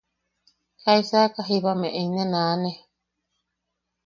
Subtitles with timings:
[0.83, 2.71] ¿Jaisaka jiiba em inen aane?